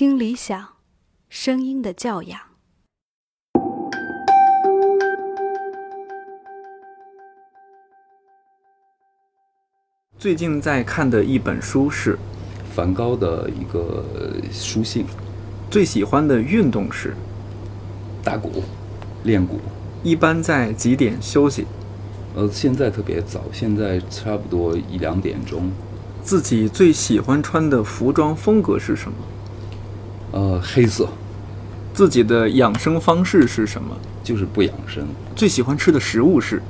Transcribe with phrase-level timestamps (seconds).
[0.00, 0.66] 听理想，
[1.28, 2.40] 声音的教养。
[10.18, 12.18] 最近在看的一本书是
[12.74, 14.02] 梵高的一个
[14.50, 15.04] 书信。
[15.70, 17.14] 最喜欢的运动是
[18.24, 18.62] 打鼓、
[19.24, 19.60] 练鼓。
[20.02, 21.66] 一般在几点休息？
[22.34, 25.70] 呃，现在特别早，现在差不多一两点钟。
[26.22, 29.18] 自己最喜欢穿的服装风格是什么？
[30.32, 31.08] 呃，黑色。
[31.92, 33.96] 自己的养生方式是什么？
[34.22, 35.06] 就是不养生。
[35.34, 36.62] 最喜欢吃的食物是？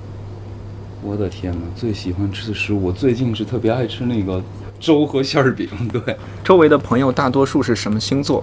[1.03, 1.61] 我的天哪！
[1.75, 4.43] 最喜欢吃的食物，我最近是特别爱吃那个
[4.79, 5.69] 粥和馅儿饼。
[5.93, 8.43] 对，周围的朋友大多数是什么星座？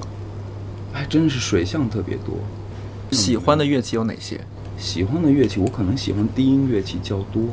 [0.93, 2.37] 还真是水象特别多。
[3.11, 4.39] 喜欢的乐器有哪些？
[4.77, 7.43] 喜欢的乐器，我可能喜欢低音乐器较多，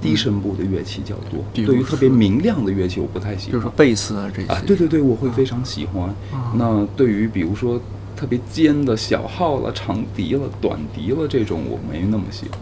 [0.00, 1.44] 低声部的乐器较多。
[1.54, 3.52] 对于特别明亮的乐器，我不太喜欢。
[3.52, 4.48] 就是说贝斯啊这些。
[4.48, 6.14] 啊，对对对，我会非常喜欢。
[6.54, 7.80] 那对于比如说
[8.16, 12.58] 特别尖的小号了、长笛了、短笛了这种，我没那么喜欢。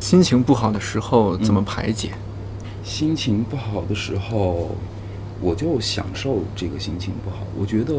[0.00, 2.10] 心情不好的时候怎么排解？
[2.84, 4.70] 心情不好的时候，
[5.40, 7.38] 我就享受这个心情不好。
[7.58, 7.94] 我觉得，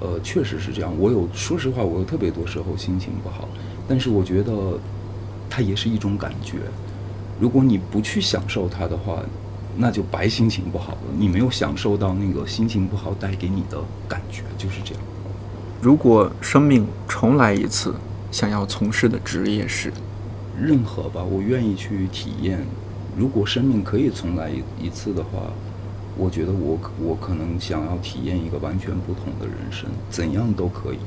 [0.00, 0.92] 呃，确实是这样。
[0.98, 3.48] 我有，说实话，我有特别多时候心情不好，
[3.88, 4.78] 但是我觉得，
[5.48, 6.58] 它也是一种感觉。
[7.40, 9.22] 如果你不去享受它的话，
[9.76, 11.00] 那就白心情不好了。
[11.16, 15.02] 你没有享受到那个心情不好带给你的感觉，就是这样。
[15.80, 17.94] 如果生命重来一次，
[18.30, 19.90] 想要从事的职业是？
[20.60, 22.62] 任何吧，我愿意去体验。
[23.16, 25.50] 如果生命可以重来一一次的话，
[26.18, 30.98] 我觉得我我可能想要体验一个完全不同的人生，怎样都可以。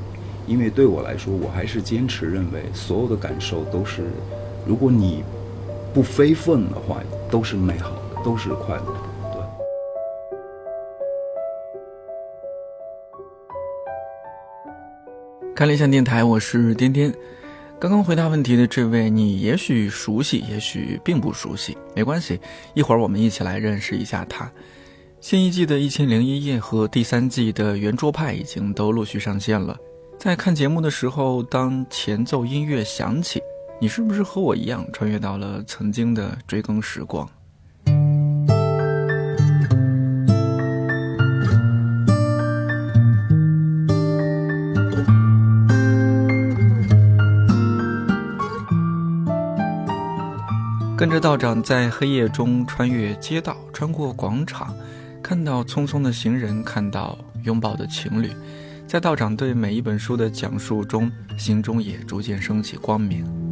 [0.48, 4.10] 因为对我来说，我还是坚持认为，所有的感受都是，
[4.66, 5.22] 如果你
[5.94, 7.00] 不非分的话，
[7.30, 9.00] 都是美好的，都是快乐的。
[9.32, 9.40] 对。
[15.54, 17.14] 看理想电台，我是颠颠。
[17.78, 22.40] 刚刚回答问题的这位，你也许熟悉，也许并不熟悉，没关系，
[22.74, 24.50] 一会儿我们一起来认识一下他。
[25.20, 29.76] 新一季的《一千零一夜》和第三季的《圆桌派》已经都陆续上线了。
[30.18, 33.40] 在看节目的时候，当前奏音乐响起，
[33.84, 37.28] 你是不是和我一样穿越到了曾经的追更时光？
[50.96, 54.74] 跟着道长在黑夜中穿越街道，穿过广场，
[55.22, 58.30] 看到匆匆的行人，看到拥抱的情侣，
[58.86, 63.43] 在道长对每一本书的讲述中，心中也逐渐升起光明。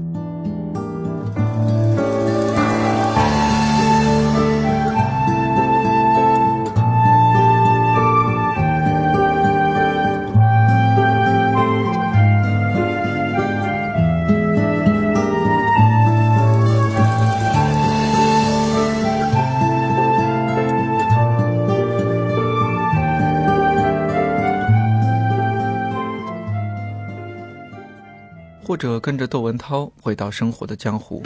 [28.83, 31.23] 者跟着窦文涛回到生活的江湖。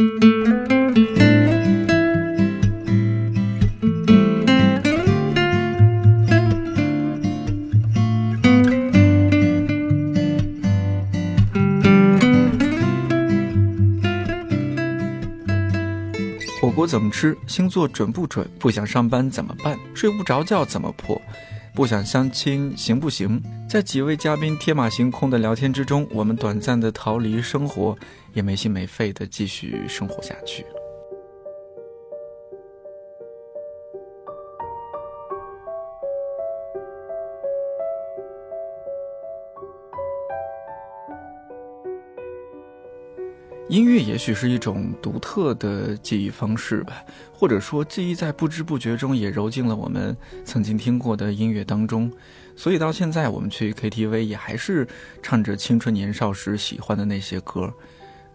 [16.60, 17.34] 火锅怎么吃？
[17.46, 18.46] 星座准不准？
[18.58, 19.78] 不想上班怎么办？
[19.94, 21.18] 睡不着觉怎么破？
[21.76, 23.38] 不想相亲行不行？
[23.68, 27.94] 在几位嘉宾天马行空的聊天之中，我们短暂的逃离生活，
[28.32, 30.64] 也没心没肺的继续生活下去。
[43.68, 52.10] 音乐也许是一种独特的记忆方式吧，或者说记忆在不知不觉中也揉进了我们曾经听过的音乐当中，
[52.54, 54.86] 所以到现在我们去 KTV 也还是
[55.20, 57.72] 唱着青春年少时喜欢的那些歌。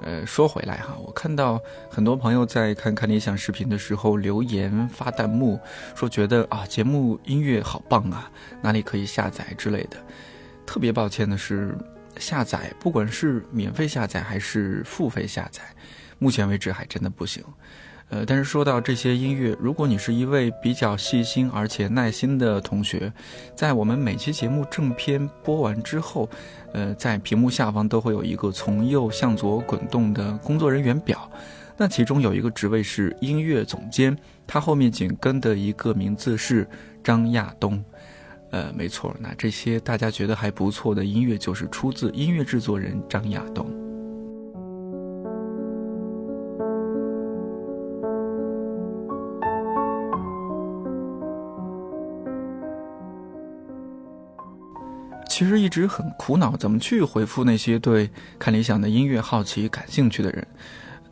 [0.02, 5.58] 呃，说回来哈，我看到很多朋友在看看理想视频的时候留言发弹幕，
[5.96, 8.30] 说觉得啊节目音乐好棒啊，
[8.62, 9.96] 哪里可以下载之类的。
[10.66, 11.74] 特别抱歉的是。
[12.18, 15.62] 下载，不管是免费下载还是付费下载，
[16.20, 17.44] 目前为止还真的不行。
[18.10, 23.10] 呃，但是说到这些音乐，如果你是一位比较细心而且耐心的同学，
[23.56, 26.30] 在我们每期节目正片播完之后，
[26.74, 31.32] 呃，在屏幕下方都会有一个从右向左滚动的工作人员表，
[31.78, 36.68] 那其中有一个职位是音乐总监，他后面紧跟的一个名字是
[37.02, 37.82] 张亚东。
[38.52, 43.66] 呃，没错，那这些大家觉得还不错的音乐，就是出自音乐制作人张亚东。
[55.30, 58.08] 其实一直很苦恼，怎么去回复那些对
[58.38, 60.46] 看理想的音乐好奇、感兴趣的人。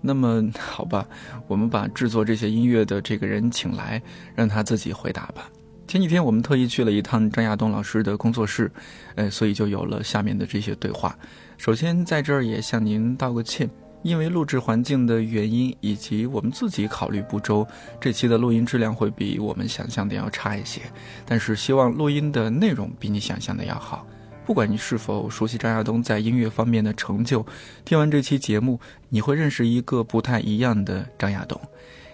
[0.02, 1.08] 那么好吧，
[1.48, 4.02] 我们把制作这些音乐的这个人请来，
[4.36, 5.50] 让他自己回答吧。
[5.90, 8.72] 前几天我们特意去了一趟张亚东老师的工作室，
[9.16, 11.18] 呃，所以就有了下面的这些对话。
[11.58, 13.68] 首先在这儿也向您道个歉，
[14.04, 17.66] 因为录制环境的原因以及我们自己考虑不周，
[18.00, 20.80] 这期的录音质量会比我们想象的要差一些。
[21.26, 24.06] 但是希望录音的内容比你想象的要好。
[24.46, 27.44] 不管你是否熟悉张亚东在音乐方面的成就，
[27.84, 31.60] 听完这期节目，你会认识一个不太一样的张亚东。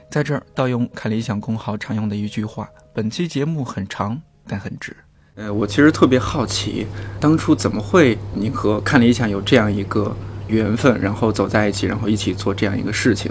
[0.10, 4.96] 在这儿盗用看理想公号常用的一句话：本期节目很长，但很值。
[5.36, 6.88] 呃，我其实特别好奇，
[7.20, 10.16] 当初怎么会你和看理想有这样一个
[10.48, 13.30] 缘分，然后走在一起，然后一起做这样一个事情？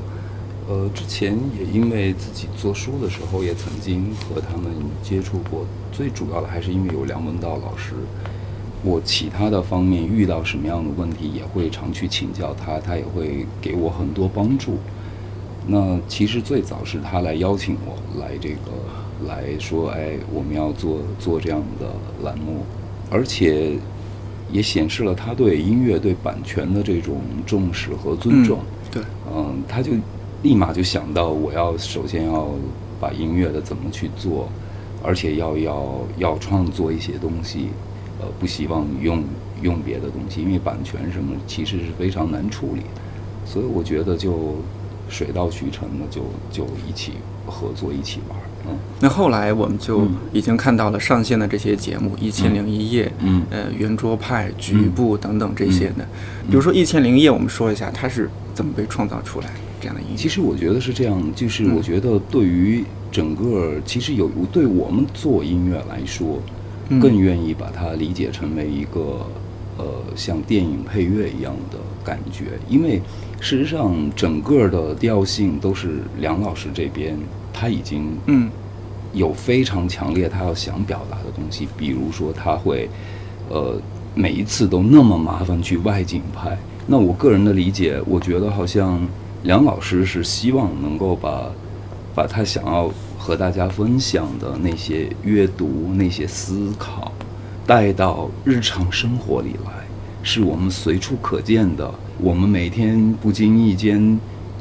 [0.69, 4.71] 呃，之前也因为自己做书的时候，也曾经和他们
[5.03, 5.67] 接触过。
[5.93, 7.95] 最主要的还是因为有梁文道老师。
[8.83, 14.79] 我其他的方面遇到什么样的问题，也会常去请教他，他也会给我很多帮助。
[15.67, 21.87] 那其实最早是他来邀请我来这个来说，哎，我们要做做这样的
[22.23, 22.65] 栏目，
[23.11, 23.73] 而且
[24.53, 28.59] 也显示了他对音乐、对版权的这种重视和尊重。
[28.91, 29.03] 对，
[29.35, 29.93] 嗯，他就
[30.43, 32.51] 立马就想到，我要首先要
[33.01, 34.49] 把音乐的怎么去做，
[35.03, 37.69] 而且要要要创作一些东西。
[38.21, 39.25] 呃，不希望用
[39.61, 43.01] 用别的东西，因为版权什么其实是非常难处理的，
[43.45, 44.55] 所以我觉得就
[45.09, 47.13] 水到渠成的，就就一起
[47.47, 48.39] 合作一起玩。
[48.67, 56.07] 嗯，那后来我们就已经看到了上线的这些节目，《一千零一夜》，嗯，呃，圆桌派、局部等等这些的。
[56.49, 60.17] 比如说《一千零一夜》，我们说一下它是怎么被创造出来这样的音乐。
[60.17, 66.41] 其实我觉得是这样，就是我觉得对于整个，其实有对我们做音乐来说。
[67.01, 69.27] 更愿意把它理解成为一个，
[69.79, 73.01] 呃，像电影配乐一样的感觉，因为
[73.45, 77.15] 事实上整个的调性都是梁老师这边
[77.53, 78.51] 他已经嗯
[79.13, 82.89] 有非常强烈他要想表达的东西，比如说他会
[83.51, 83.79] 呃
[84.15, 86.57] 每一次都那么麻烦去外景拍，
[86.87, 89.07] 那我个人的理解，我觉得好像
[89.43, 91.53] 梁老师是希望能够把
[92.15, 92.91] 把他想要。
[93.17, 97.11] 和大家分享的那些阅读、那些思考，
[97.65, 99.73] 带到日常生活里来，
[100.23, 101.91] 是我们随处可见的。
[102.25, 104.19] 我们每天不经意间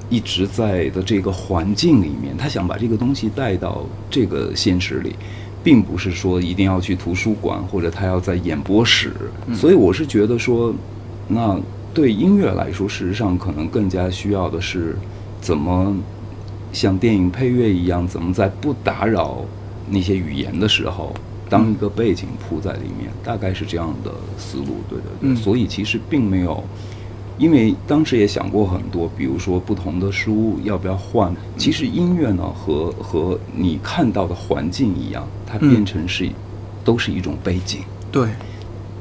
[0.09, 5.15] 一直在的这个环境里面，他想把这个东西带到这个现实里，
[5.63, 9.13] 并不是说一定要去图书馆或者他要在演播室。
[9.53, 10.75] 所以我是觉得说，
[11.29, 11.57] 那
[11.93, 14.97] 对音乐来说，事实上可能更加需要的是
[15.39, 15.95] 怎么。
[16.73, 19.45] 像电影配乐一样，怎么在不打扰
[19.87, 21.13] 那些语言的时候，
[21.47, 25.35] 当一个背景铺在里面，大概是这样的思路，对对对。
[25.39, 26.63] 所以其实并没有，
[27.43, 31.35] 因为当时也想过很多，比如说不同的书要不要换。
[31.57, 36.29] 其实音乐呢，和和你看到的环境一样，它变成是
[36.85, 37.81] 都是一种背景。
[38.09, 38.29] 对，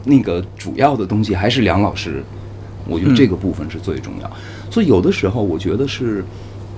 [0.05, 2.25] 那个主要的东西还是梁老师，
[2.89, 4.29] 我觉得这个部分是最重要。
[4.73, 6.25] 所以有的时候，我觉得是。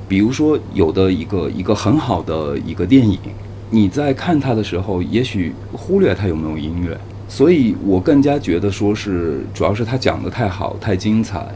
[0.06, 3.18] 比如说，有的一个一个很好的一个电影，
[3.70, 7.00] 你在看它的时候，也许忽略它有没有音乐。
[7.28, 11.46] 所以我更加觉得说是，主要是他讲的太好、太精彩，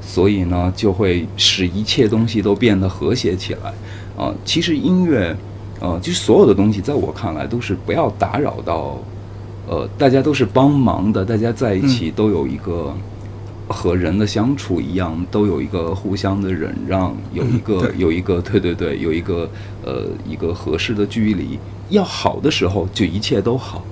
[0.00, 3.72] 所以呢，就会使一切东西都变得和谐起来。
[4.16, 5.36] 啊，其实音乐，
[5.80, 8.98] 呃，其实所有的东西，在我看来都是不要打扰到，
[9.68, 12.94] 呃，大家都是帮忙的，大家在一起都有一个。
[13.66, 19.48] 和人的相处一样，都有一个互相的忍让，有一个有一个对对对，有一个
[19.82, 21.58] 呃一个合适的距离。
[21.88, 23.82] 要好的时候，就一切都好。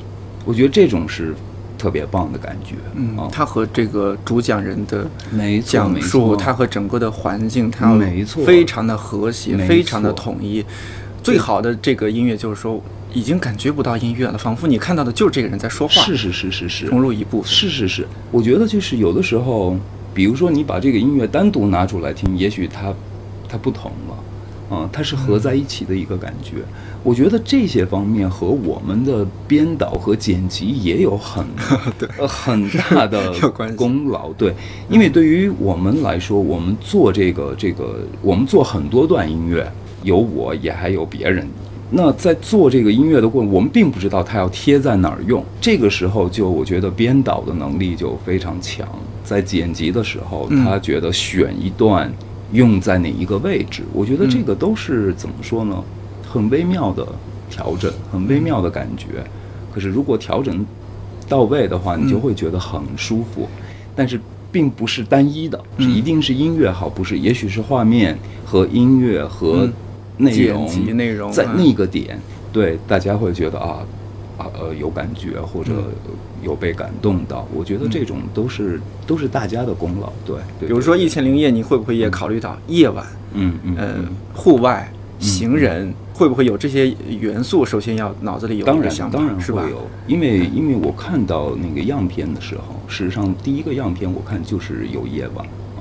[0.44, 1.34] 我觉得这种是
[1.78, 2.76] 特别棒的感觉。
[2.94, 10.64] 嗯，他和这个主讲人的没讲述，他和整个的环境，他没错，非常的和谐，非常的统一。
[11.22, 12.82] 最好的这个音乐就是说。
[13.14, 16.00] 已经感觉不到音乐了，仿佛你看到的就是这个人在说话。
[16.00, 17.52] 是是是是是，融入一部分。
[17.52, 19.76] 是是是，我觉得就是有的时候，
[20.14, 22.90] 比如说你把这个音乐单独拿出来听，也许它
[23.46, 24.16] 它不同了，
[24.72, 26.62] 啊，它是合在一起的一个感觉。
[27.02, 31.44] 我觉得这些方面和我们的编导和剪辑也有很
[32.26, 33.34] 很大的
[33.76, 34.32] 功劳。
[34.32, 34.54] 对，
[34.88, 39.70] 因为对于我们来说，我们做这个这个，我们做很多段音乐，
[40.02, 41.46] 有我也还有别人。
[41.94, 45.44] 那在做这个音乐的过程，我们并不知道它要贴在哪儿用。
[45.60, 48.88] 这个时候，就我觉得编导的能力就非常强。
[49.22, 52.10] 在剪辑的时候，嗯他觉得选一段
[52.52, 55.82] 用在哪一个位置，我觉得这个都是怎么说呢？
[56.30, 57.06] 很微妙的
[57.50, 59.06] 调整，很微妙的感觉。
[59.72, 60.64] 可是如果调整
[61.28, 63.48] 到位的话，你就会觉得很舒服。
[63.94, 67.18] 但是并不是单一的，是一定是音乐好，不是？
[67.18, 69.72] 也许是画面和音乐和嗯
[70.18, 72.20] 内容、内容在啊那个点，
[72.52, 73.78] 对大家会觉得啊
[74.36, 75.72] 啊呃有感觉或者
[76.42, 77.46] 有被感动到。
[77.54, 80.12] 我觉得这种都是、都是大家的功劳。
[80.24, 83.06] 对，对比如说《一千零一夜》，你会不会也考虑到夜晚？
[83.34, 87.64] 嗯嗯户外、行人，会不会有这些元素？
[87.64, 89.52] 首先要脑子里有当然想法，当然是？
[89.52, 95.46] 有，因为因为我看到那个样片的时候，事实上第一个样片我看就是有夜晚
[95.76, 95.80] 啊，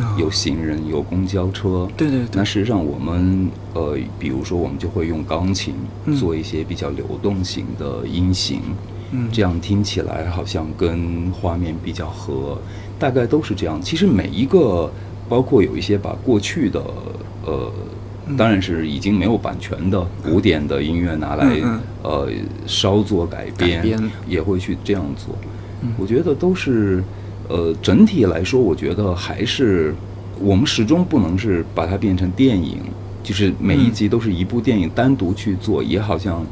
[0.00, 1.88] 啊有行人，有公交车。
[1.96, 8.93] 对对对那实际上我们呃，比如说我们就会用钢琴嗯做一些比较流动型的音型，嗯
[9.32, 12.58] 这样听起来好像跟画面比较合，
[12.98, 13.80] 大概都是这样。
[13.82, 14.90] 其实每一个，
[15.28, 16.80] 包括有一些把过去的
[17.44, 17.72] 呃。
[18.26, 22.28] 嗯当然是已经没有版权的古典的音乐拿来、嗯嗯呃
[22.66, 25.36] 稍作改编，改编也会去这样做。
[25.82, 27.04] 嗯我觉得都是
[27.50, 29.94] 呃整体来说，我觉得还是
[30.40, 32.78] 我们始终不能是把它变成电影，
[33.22, 36.46] 就是每一集都是一部电影单独去做，也好像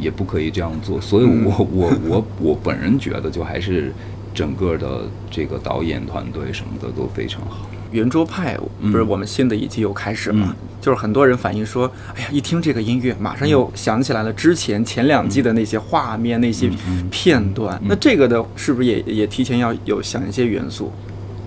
[0.00, 1.00] 也不可以这样做。
[1.00, 3.92] 所以嗯我我我我本人觉得，就还是
[4.34, 7.68] 整个的这个导演团队什么的都非常好。
[7.90, 17.80] 圆桌派嗯不是我们新的一季又开始了，嗯就是很多人反映说，哎呀，一听这个音乐，马上又想起来了之前前两季的那些画面、那些嗯片段。
[17.86, 20.92] 那这个的是不是也也提前要有想一些元素？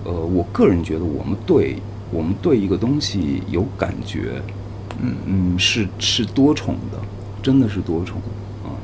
[0.04, 1.76] 呃，我个人觉得，我们对
[2.10, 4.42] 我们对一个东西有感觉，
[5.00, 6.98] 嗯嗯，是是多重的，
[7.40, 8.41] 真的是多重啊，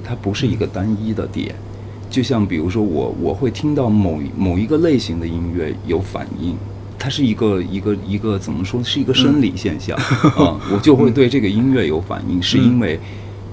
[0.09, 1.55] 它不是一个单一的点。
[2.09, 6.57] 就像比如说我我会听到某一某一个类型的音乐有反应，
[6.99, 9.95] 它是一个一个一个怎么说，是一个生理现象
[10.35, 12.99] 啊，我就会对这个音乐有反应，是因为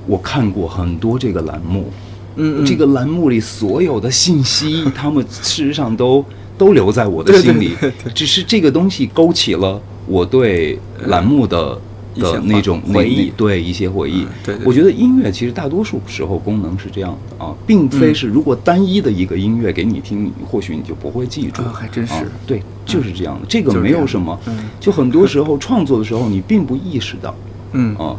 [0.08, 1.92] 我看过很多这个栏目，
[2.38, 6.24] 嗯嗯这个栏目里所有的信息，他们事实上都
[6.58, 7.76] 都留在我的对对心里，
[8.14, 11.78] 只是这个东西勾起了我对栏目的。
[12.20, 13.32] 的那种那回忆。
[13.38, 14.24] 对一些回忆。
[14.24, 23.46] 嗯，对对我觉得音乐其实大多数时候功能是这样的啊，并非嗯是如果单一的一个音乐给你听，你或许你就不会记住啊还真是啊对，就是这样的。
[23.48, 27.36] 这个没有什么嗯，就很多时候创作的时候你并不意识到，
[27.74, 27.96] 嗯。
[27.96, 28.16] 啊，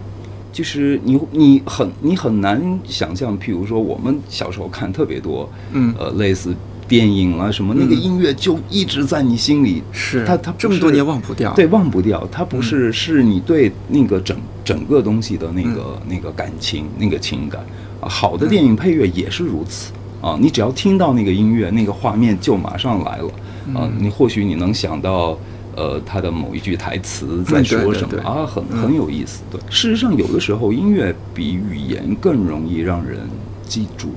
[0.52, 5.94] 就是你你很你很难想象，譬如说我们小时候看特别多，嗯。
[5.98, 6.54] 呃，类似
[6.88, 11.52] 电影啊什么，那个音乐就一直在你心里，是它它这么多年忘不掉。
[11.54, 17.64] 对，忘不掉，它不是是你对那个整整个东西的那个那个感情那个情感
[18.00, 23.30] 啊，好的电影配乐也是如此啊，你只要听到那个音乐，那个画面就马上来了
[23.74, 25.38] 啊，你或许你能想到。
[25.78, 28.46] 呃，他的某一句台词在说什么啊？
[28.46, 29.42] 很很有意思。
[29.50, 33.20] 对，事实上，有的时候音乐比语言更容易让人
[33.62, 34.08] 记住。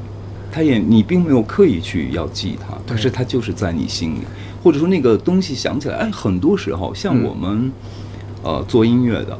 [0.51, 4.19] 它也你并没有刻意去要记它，可是它就是在你心里，
[4.63, 7.71] 或者说那个东西想起来，哎，很多时候像嗯我们、
[8.43, 9.37] 呃做音乐的，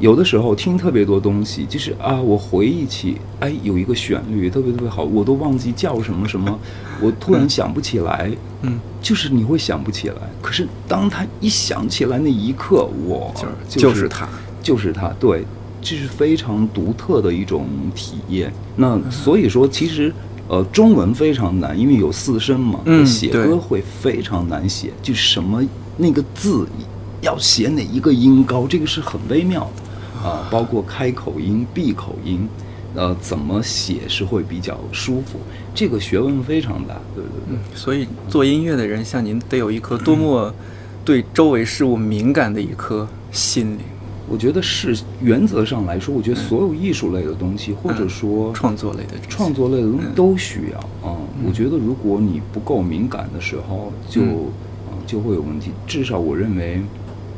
[0.00, 6.58] 有的时候听特别多东西，就是啊，我回忆起，哎，有一个旋律特别特别好，我都忘记叫什么什么，
[7.00, 8.30] 我突然想不起来，
[8.62, 10.16] 嗯，就是你会想不起来。
[10.42, 13.32] 可是当他一想起来那一刻，我
[13.68, 14.28] 就是就是它，
[14.62, 15.44] 就是他，对，
[15.80, 18.52] 这是非常独特的一种体验。
[18.76, 20.12] 那所以说，其实
[20.50, 25.62] 呃，中文非常难，因为有四声嘛，嗯写歌会非常难写，就什么
[25.96, 26.66] 那个字
[27.20, 32.48] 要写哪一个音高，这个是很微妙的啊，包括开口音、闭口音。
[32.96, 35.38] 呃，怎么写是会比较舒服？
[35.72, 37.56] 这个学问非常大，对对对。
[37.72, 40.52] 所以做音乐的人像您，得有一颗多么
[41.04, 43.84] 对周围事物敏感的一颗心灵。
[44.30, 54.22] 我觉得是原则上来说，我觉得所有艺术类的东西，或者说创作类的创作类的东西都需要啊、我觉得如果你不够敏感的时候，就
[55.06, 55.72] 就会有问题。
[55.86, 56.80] 至少我认为，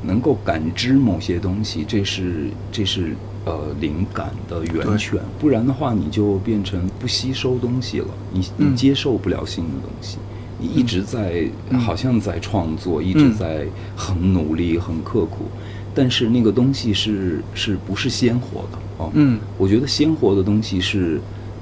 [0.03, 3.15] 能够感知某些东西，这是这是
[3.47, 5.19] 呃灵感的源泉。
[5.41, 8.77] 不然的话，你就变成不吸收东西了，你你嗯。
[8.77, 10.19] 接受不了新的东西。
[10.59, 11.79] 你一直在、嗯。
[11.81, 15.47] 好像在创作，一直嗯在很努力、很刻苦，
[15.95, 19.11] 但是那个东西是是不是鲜活的哦？
[19.15, 21.21] 嗯我觉得鲜活的东西是，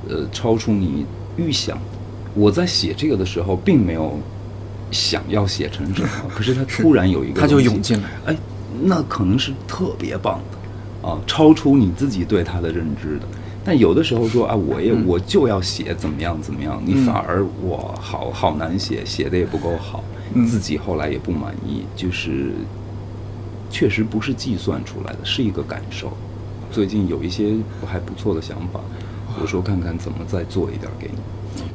[0.08, 1.04] 呃，超出你
[1.36, 1.78] 预想。
[2.34, 4.18] 我在写这个的时候，并没有
[4.92, 8.36] 想要写成什么， 可是它突然有一个它就涌进来了哎，
[8.82, 13.26] 那可能是特别棒的，啊，超出你自己对它的认知的。
[13.64, 20.02] 但有的时候说啊，我也我就要写怎么样怎么样，你反而我好好难写，写的也不够好，
[20.48, 22.52] 自己后来也不满意，就是
[23.70, 26.12] 确实不是计算出来的，是一个感受。
[26.70, 27.54] 最近有一些
[27.86, 28.80] 还不错的想法，
[29.40, 31.18] 我说看看怎么再做一点给你。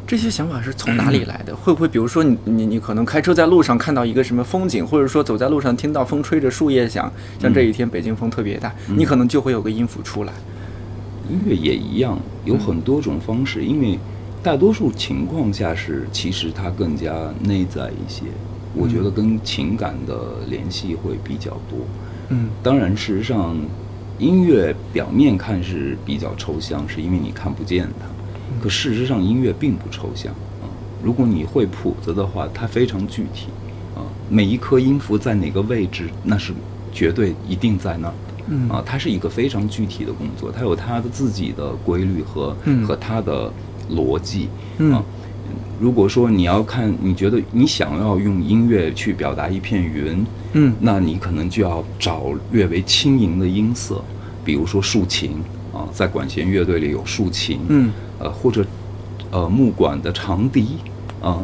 [0.07, 1.55] 这些想法是从哪里来的？
[1.55, 10.33] 会不会比如说你你你可能开车在路上看到一个什么风景，或者说走在路上听到风吹着树叶响，像这一天北京风特别大，你可能就会有个音符出来。
[11.27, 13.97] 音乐也一样，有很多种方式，因为
[14.43, 17.11] 大多数情况下是其实它更加
[17.41, 18.25] 内在一些。
[18.75, 20.15] 我觉得跟情感的
[20.47, 21.79] 联系会比较多。
[22.29, 23.55] 嗯，当然，事实上，
[24.17, 28.07] 音乐表面看是比较抽象，是因为你看不见它。
[28.61, 30.65] 可事实上，音乐并不抽象啊。
[31.03, 33.47] 如果你会谱子的话，它非常具体
[33.95, 34.01] 啊。
[34.29, 36.53] 每一颗音符在哪个位置，那是
[36.91, 38.81] 绝对一定在那儿的啊。
[38.85, 42.55] 它是一个非常具体的工作，它有它的自己的规律和
[42.87, 43.51] 和它的
[43.91, 44.49] 逻辑
[44.91, 45.03] 啊。
[45.79, 54.01] 如果说你要看，你觉得你想要用音乐去表达一片云，嗯，那你可能就要找略为轻盈的音色，
[54.43, 55.31] 比如说竖琴
[55.73, 58.65] 啊，在管弦乐队里有竖琴，嗯，呃，或者
[59.31, 60.77] 呃木管的长笛
[61.21, 61.43] 啊，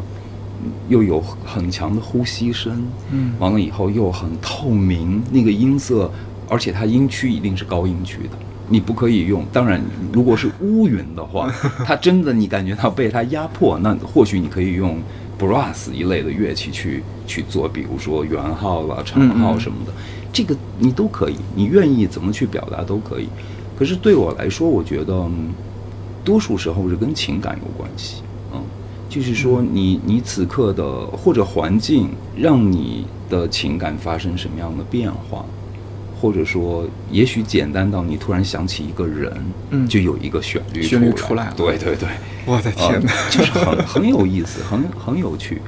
[0.87, 2.81] 又有很强的呼吸声，
[3.11, 6.09] 嗯，完了以后又很透明，那个音色，
[6.47, 8.37] 而且它音区一定是高音区的。
[8.71, 9.81] 你不可以用，当然，
[10.13, 11.51] 如果是乌云的话，
[11.85, 14.97] 它真的你感觉到被它压迫，那或许你可以用
[15.37, 19.91] brass 一类的乐器去去做，比如说圆号啦、长号什么的，
[20.31, 23.27] 这个你都可以，你愿意怎么去表达都可以。
[23.77, 25.29] 可是对我来说，我觉得
[26.23, 28.21] 多数时候是跟情感有关系，
[28.53, 28.61] 嗯，
[29.09, 35.43] 就是说你你此刻的或者环境让你的情感发生什么样的变化。
[36.21, 39.33] 或者说，也许简单到你突然想起一个人，
[39.71, 41.53] 嗯，就有一个旋律旋律出来了。
[41.57, 42.07] 对对对，
[42.45, 45.59] 我的天哪，就是很 很有意思，很很有趣。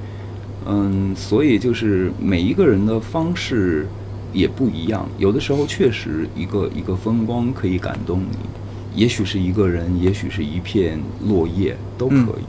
[0.67, 3.87] 嗯，所以就是每一个人的方式
[4.31, 5.09] 也不一样。
[5.17, 8.37] 有的时候确实一个一个风光可以感动你，
[9.01, 12.45] 也许是一个人，也许是一片落叶都可以。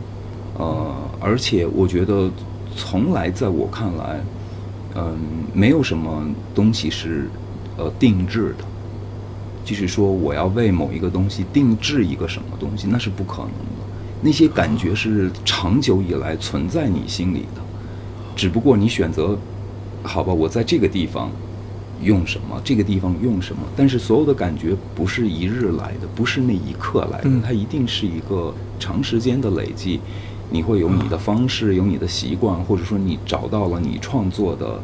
[0.59, 2.31] 呃，而且我觉得
[2.77, 4.21] 从来在我看来，
[4.95, 5.17] 嗯，
[5.55, 6.23] 没有什么
[6.55, 7.31] 东西是。
[7.77, 8.65] 呃，定制的，
[9.65, 13.85] 就是说，我要为某一个东西定制一个什么东西，那是不可能的。
[14.23, 17.61] 那些感觉是长久以来存在你心里的，
[18.37, 19.37] 只不过你选择，
[20.03, 21.31] 好吧，我在这个地方
[22.01, 23.63] 用什么，这个地方用什么。
[23.77, 30.01] 但是所有的感觉不是一日来的，不是那一刻来的，它一定是一个长时间的累积。
[30.51, 34.81] 你会有你的方式，有你的习惯，或者说你找到了你创作的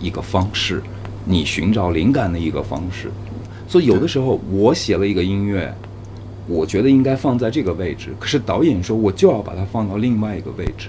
[0.00, 0.82] 一个方式。
[1.24, 3.10] 你寻找灵感的一个方式，
[3.66, 5.74] 所以有的时候我写了一个音乐，
[6.46, 10.88] 我觉得应该放在这个位置，可是导演说我就要把它放到另外一个位置，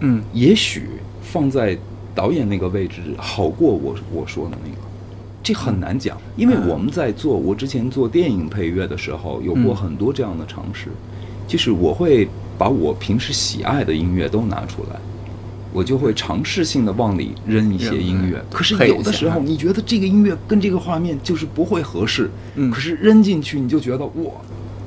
[0.00, 0.88] 嗯，也许
[1.22, 1.76] 放在
[2.14, 4.76] 导演那个位置好过我我说的那个，
[5.42, 10.88] 这很难讲，因为我们在做我之前做电影配乐的时候，有过很多这样的尝试，
[11.48, 15.00] 就是我会把我平时喜爱的音乐都拿出来。
[15.72, 24.32] 我就会尝试性的往里扔一些音乐，可是有的时候你觉得这个音乐跟这个画面就是不会合适，嗯，可是扔进去你就觉得哇，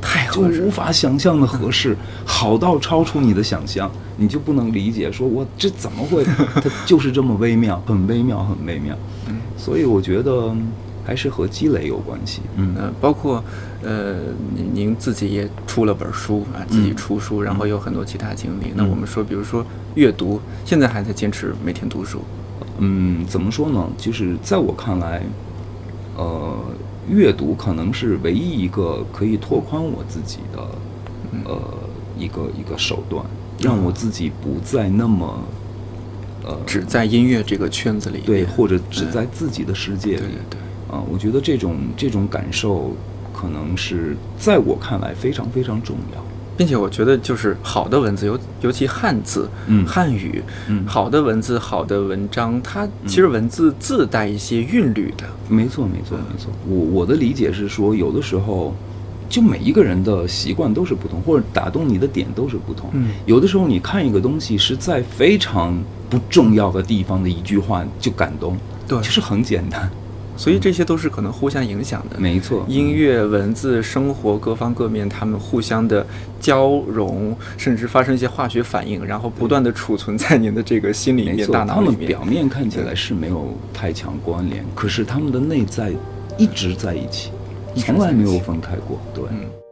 [0.01, 6.23] 太 就无法想象的合适，好到超出你的想象，你就不能理解，说我这怎么会，
[6.55, 8.97] 它就是这么微妙，很微妙，很微妙，
[9.29, 10.55] 嗯，所以我觉得。
[11.05, 13.43] 还是和积累有关系，嗯，呃，包括，
[13.83, 14.15] 呃，
[14.73, 18.71] 您自己也出了本书啊，自己出书，然后有很多其他经历。
[18.75, 22.21] 那我们说，比如说阅读，现在还在坚持每天读书。
[22.79, 23.87] 嗯，怎么说呢？
[23.97, 25.21] 就是在我看来，
[26.15, 26.57] 呃，
[27.09, 30.67] 阅读可能是唯一一个可以拓宽我自己的，
[31.45, 31.61] 呃，
[32.17, 33.23] 一个一个手段，
[33.59, 35.37] 让我自己不再那么，
[36.45, 40.59] 呃，只在音乐这个圈子里，对，或者只在自己的世界里，对对。
[40.93, 42.91] 啊，我觉得这种这种感受，
[43.33, 46.23] 可能是在我看来非常非常重要，
[46.55, 55.25] 并且我觉得就是好的文字，尤尤其汉字，嗯，汉语，嗯，好的文字，好的文章，它其实文字自带一些韵律的。
[55.49, 56.51] 没错，没错，没错。
[56.67, 58.75] 我我的理解是说，有的时候，
[59.27, 62.91] 就每一个人的习惯都是不同，或者打动你的点都是不同。
[62.93, 65.75] 嗯，有的时候你看一个东西是在非常
[66.07, 68.55] 不重要的地方的一句话就感动，
[68.87, 69.89] 对，其实很简单。
[70.35, 72.65] 所以这些都是可能互相影响的，没错。
[72.67, 76.05] 音乐、文字、生活各方各面，他们互相的
[76.39, 81.93] 交融，甚至发生一些化学反应，然后不断的储存在您的这个心里面、大脑里面。
[81.93, 85.91] 他们表面看起来是没有太强关联，可是他们的内在
[86.37, 87.31] 一直在一起，
[87.75, 88.99] 从来没有分开过。
[89.13, 89.23] 对。
[89.31, 89.62] 嗯。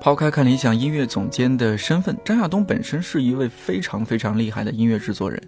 [0.00, 5.42] 抛开看理想音乐总监的身份，张亚东本身是一位非常非常厉害的音乐制作人。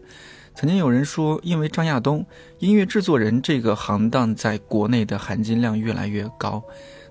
[0.56, 2.26] 曾经有人说，因为张亚东，
[2.58, 6.60] 音乐制作人这个行当在国内的含金量越来越高。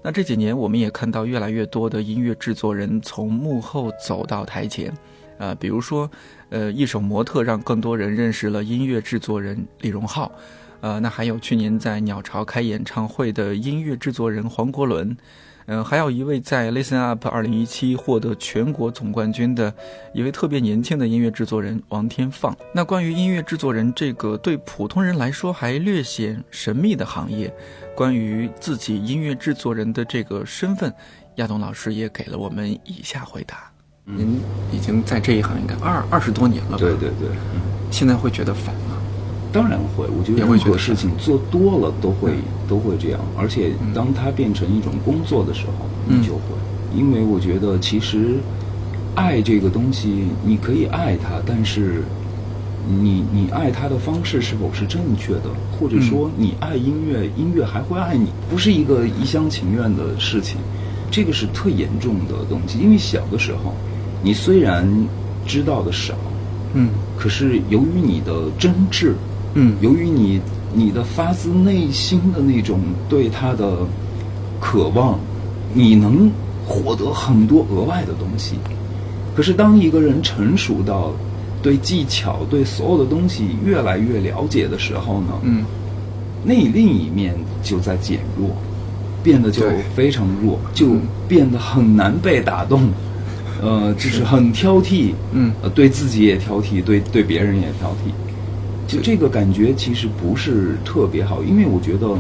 [0.04, 4.94] 那这几年，我们也看到越来越多的音乐制作人从幕后走到台前。
[5.38, 6.12] 呃，比如说，
[6.50, 10.30] 呃，一首《模特》让更多人认识了音乐制作人李荣浩。
[10.82, 15.16] 呃，那还有去年在鸟巢开演唱会的音乐制作人黄国伦。
[15.72, 19.72] 嗯，还有一位在 Listen Up 二零一七获得全国总冠军的
[20.14, 22.58] 一位特别年轻的音乐制作人王天放。
[22.74, 27.54] 那关于音乐制作人这个对普通人来说还略显神秘的行业，
[27.96, 30.92] 关于自己音乐制作人的这个身份，
[31.36, 33.72] 亚东老师也给了我们以下回答。
[34.06, 36.78] 您已经在这一行应该二二十多年了吧？
[36.80, 37.30] 对对对，
[37.92, 38.99] 现在会觉得烦吗？
[39.52, 42.34] 当然会，我觉得任何事情做多了都会
[42.68, 46.42] 都会这样，而且当它变成一种工作的时候，你就会。
[46.96, 48.38] 因为我觉得其实
[49.16, 52.04] 爱这个东西，你可以爱它，但是
[52.88, 60.58] 你你爱它的方式是否是正确的，或者说你爱音乐，音乐还会爱你，不是一个一厢情愿的事情。
[61.10, 63.74] 这个是特严重的东西，因为小的时候，
[64.22, 64.88] 你虽然
[65.48, 66.14] 知道的少，
[66.76, 69.14] 嗯，可是由于你的真挚。
[69.54, 70.40] 嗯，由于你
[70.74, 73.80] 你的发自内心的那种对他的
[74.60, 75.20] 渴望，
[75.74, 76.32] 你能
[76.68, 78.56] 获得很多额外的东西。
[79.36, 81.12] 可是当一个人成熟到
[81.62, 85.64] 对技巧、对所有的东西越来越了解的时候呢，嗯，
[86.44, 88.50] 那另一面就在减弱，
[89.24, 89.64] 变得就
[89.96, 90.96] 非常弱，就
[91.28, 92.90] 变得很难被打动。
[93.62, 98.12] 呃，就是很挑剔，嗯，呃，对自己也挑剔，对对别人也挑剔。
[98.90, 102.18] 就这个感觉其实不是特别好，因为我觉得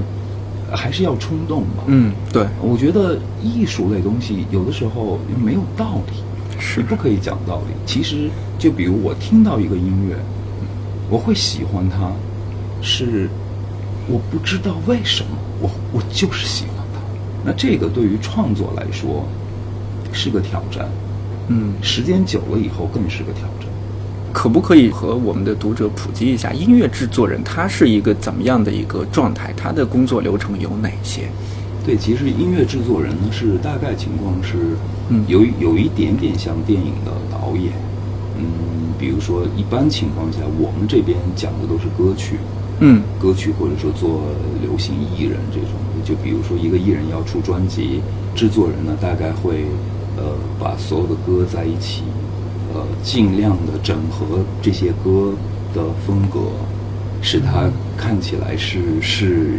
[0.71, 1.83] 还是要冲动嘛。
[1.87, 6.13] 嗯，对，我觉得艺术类东西有的时候没有道理，
[6.59, 7.73] 是你不可以讲道理。
[7.87, 8.29] 其实
[8.59, 10.15] 就比如我听到一个音乐，
[11.09, 12.11] 我会喜欢它，
[12.83, 13.27] 是
[14.07, 17.01] 我不知道为什么，我我就是喜欢它。
[17.43, 19.27] 那这个对于创作来说
[20.13, 20.87] 是个挑战，
[21.47, 23.58] 嗯，时间久了以后更是个挑战。
[24.31, 29.53] 可不可以和我们的读者普及一下，音乐制作人他是一个怎么样的一个状态？
[29.57, 31.29] 他的工作流程有哪些？
[31.85, 34.57] 对，其实音乐制作人呢是大概情况是，
[35.09, 37.73] 嗯，有有一点点像电影的导演，
[38.37, 38.45] 嗯，
[38.99, 42.37] 比如说一般情况下，我们这边讲的都是歌曲，
[42.79, 44.21] 嗯，歌曲或者说做
[44.61, 45.71] 流行艺人这种，
[46.05, 48.01] 就比如说一个艺人要出专辑，
[48.35, 49.65] 制作人呢大概会
[50.15, 52.03] 呃把所有的歌在一起。
[52.73, 55.33] 呃，尽量的整合这些歌
[55.73, 56.39] 的风格，
[57.21, 59.57] 使它看起来是是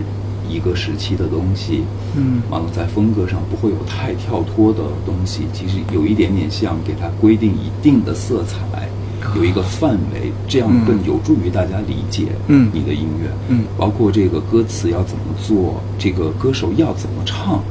[0.49, 1.83] 一个时期的东西。
[2.17, 5.43] 嗯，完了在风格上不会有太跳脱的东西。
[5.53, 8.89] 其实有一点点像给它规定一定的色彩，
[9.37, 12.29] 有一个范围，这样更有助于大家理解。
[12.49, 17.63] 嗯，你的音乐，嗯，包括这个歌词要怎么做，这个歌手要怎么唱。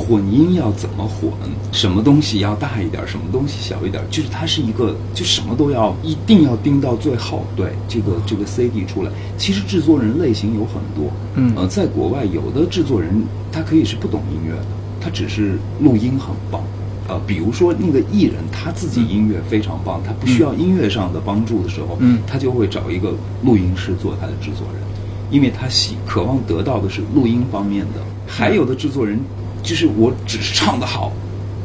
[0.00, 1.30] 混音要怎么混？
[1.72, 4.02] 什么东西要大一点，什么东西小一点？
[4.10, 7.44] 就是它是一个，就什么都要，一定要盯到最后。
[7.54, 11.12] 对，这个这个 CD 出来，其实制作人类型有很多。
[11.34, 14.66] 嗯，呃，在国外有的制作人他可以是不懂音乐的，
[15.00, 16.62] 他只是录音很棒。
[17.08, 24.82] 呃，比如说那个艺人他自己音乐非常棒，他不需要音乐上的帮助的时候，嗯，他就会找一个录音师做他的制作人，
[25.30, 28.00] 因为他喜渴望得到的是录音方面的。
[28.26, 29.18] 还有的制作人。
[29.62, 31.12] 就是我只是唱的好，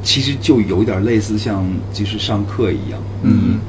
[0.04, 3.60] 其实就有点类似像就是上课一样，嗯，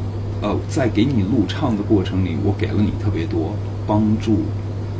[0.42, 3.54] 呃，在给你录唱的过程里，我给了你特别多
[3.86, 4.40] 帮助，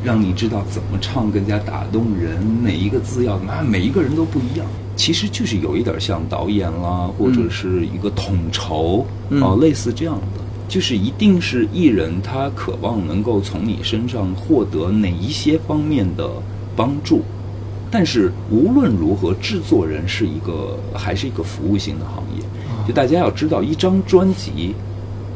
[0.03, 9.05] 让你知道怎么唱更加打动人，哪一个字要怎么，每一个人都不一样，其实就是有一点像导演啦，或者是一个统筹
[9.41, 16.31] 啊，类似这样的，就是一定是艺人他渴望能够从你身上获得哪一些方面的
[16.75, 17.23] 帮助。
[17.90, 22.44] 但是无论如何，制作人是一个还是一个服务性的行业。
[22.87, 24.75] 就大家要知道，一张专辑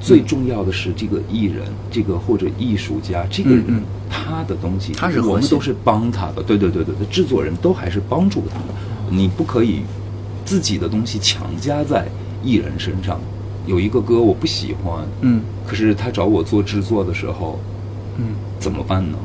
[0.01, 3.65] 最重要的是这个艺人，这个或者艺术家，这个人
[4.09, 6.43] 他的东西，他是我们都是帮他的。
[6.43, 8.75] 对对对对对，制作人都还是帮助他的。
[9.11, 9.81] 你不可以
[10.45, 12.07] 自己的东西强加在
[12.43, 13.21] 艺人身上。
[13.67, 17.61] 有一个歌我不喜欢，嗯，可是他找我做制作的时候，
[18.17, 18.27] 嗯，
[18.59, 19.19] 怎么办呢？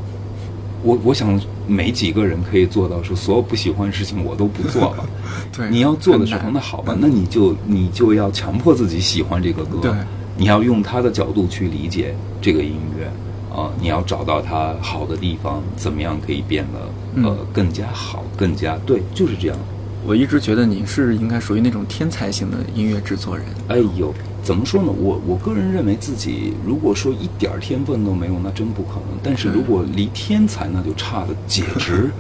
[0.86, 5.04] 我我想没几个人可以做到说所有不喜欢的事情我都不做吧。
[5.52, 9.92] 对，你要做的时候，那好吧，那你就你就要强迫自己喜欢这个歌，对
[10.38, 13.12] 你要用他的角度去理解这个音乐
[13.56, 16.80] 啊、你要找到它好的地方，怎么样可以变得
[17.24, 19.58] 呃嗯更加好，更加对，就是这样。
[20.06, 23.46] 我一直觉得你是应该属于那种天才型的音乐制作人。
[23.70, 24.14] 哎呦，
[24.46, 24.92] 怎么说呢？
[24.92, 29.18] 我我个人认为自己如果说一点儿天分都没有，那真不可能。
[29.24, 32.12] 但是如果离天才，那就差的简直，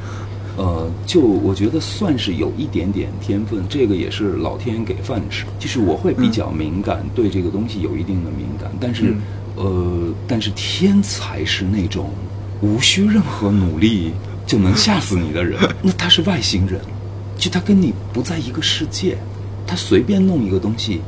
[0.58, 5.46] 呃，就我觉得算是有一点点天分，这个也是老天给饭吃。
[5.60, 9.14] 就是我会比较敏感，对这个东西有一定的敏感，但是，
[9.56, 12.10] 呃，但是天才是那种
[12.60, 14.12] 无需任何努力
[14.48, 16.82] 就能吓死你的人， 那他是外星人，
[17.38, 19.16] 就他跟你不在一个世界，
[19.68, 21.02] 他随便弄一个东西。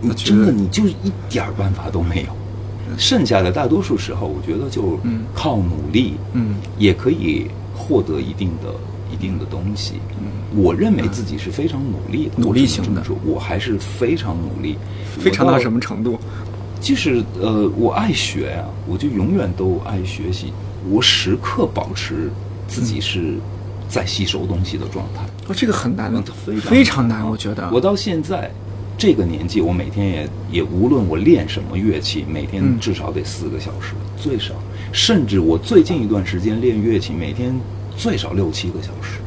[0.00, 2.28] 你真的你就是一点儿办法都没有。
[2.96, 8.72] 剩下的大多数时候，我觉得就嗯靠努力，嗯也可以获得一定的
[9.12, 9.94] 一定的东西。
[10.54, 14.78] 我认为自己是非常努力的，嗯努力型的说，我还是非常努力，
[15.18, 15.80] 非常到什么？
[15.80, 16.18] 程度？
[16.80, 20.52] 就是呃，我爱学呀、我就永远都爱学习，
[20.88, 22.30] 我时刻保持
[22.68, 23.34] 自己是
[23.88, 25.24] 在吸收东西的状态。
[25.48, 27.68] 哦，这个很难嗯，非常非常难，我觉得。
[27.72, 28.50] 我到现在
[28.98, 34.54] 这个年纪，我每天也也无论我练什么乐器，每天嗯至少得四个小时，最少。
[34.92, 37.54] 甚至我最近一段时间练乐器，每天
[37.94, 39.18] 最少六七个小时。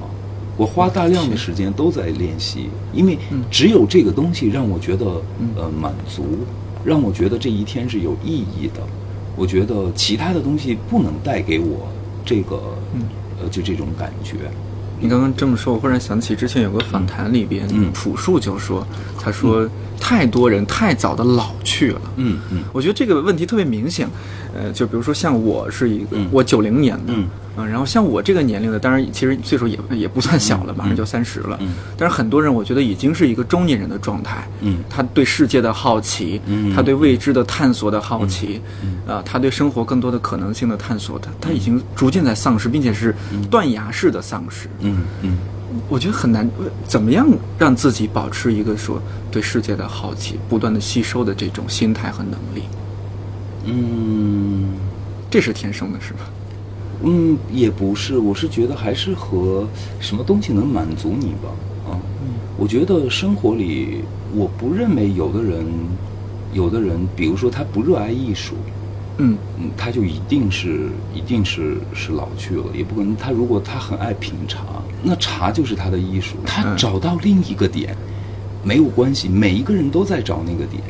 [0.00, 0.08] 啊，
[0.56, 5.22] 我花大量的时间都在练习，因为嗯只有这个东西让我觉得
[5.56, 6.24] 呃满足，
[6.82, 8.80] 让我觉得这一天是有意义的。
[9.36, 11.88] 我觉得其他的东西不能带给我
[12.24, 13.02] 这个嗯
[13.42, 14.36] 呃就这种感觉。
[15.00, 17.90] 你刚刚这么说，我忽然想起之前有个访谈里边，嗯。
[17.92, 18.86] 朴树就说，
[19.18, 19.66] 他说
[20.00, 22.00] 太多人太早的老去了。
[22.16, 22.62] 嗯嗯。
[22.72, 24.08] 我觉得这个问题特别明显，
[24.54, 26.28] 呃，就比如说像我是一个，嗯。
[26.32, 27.28] 我九零年的，嗯。
[27.56, 31.74] 啊然后像我这个年龄的，当然其实岁数也也不算小了，马上就三十了，嗯。
[31.96, 34.78] 但是很多人我觉得已经是一个中年人的状态，嗯。
[34.88, 38.60] 他对世界的好奇，嗯他对未知的探索的好奇，
[39.06, 43.14] 啊，他对生活更多的可能性的探索，他他已经逐渐在丧失，并且是
[43.50, 44.68] 断崖式的丧失。
[44.80, 45.36] 嗯嗯。
[45.88, 47.28] 我觉得很难，呃怎么样
[47.58, 52.62] 让自己保持一个说对世界的好奇、不断的吸收的这种心态和能力？
[53.64, 54.70] 嗯
[55.30, 56.20] 这是天生的，是吧？
[57.02, 59.66] 嗯，也不是，我是觉得还是和
[60.00, 61.48] 什么东西能满足你吧。
[61.88, 61.98] 啊，
[62.58, 64.02] 我觉得生活里，
[64.34, 65.64] 我不认为有的人，
[66.52, 68.54] 有的人，比如说他不热爱艺术，
[69.20, 73.14] 嗯嗯，他就一定是一定是是老去了，也不可能。
[73.16, 74.64] 他如果他很爱品茶，
[75.02, 76.36] 那茶就是他的艺术。
[76.46, 77.94] 他嗯找到另一个点，
[78.64, 80.82] 没有关系，每一个人都在找那个点，